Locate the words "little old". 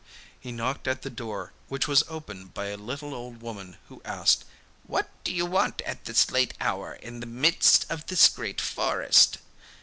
2.75-3.39